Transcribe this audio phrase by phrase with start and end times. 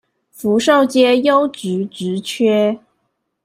[0.31, 2.79] 福壽街優質職缺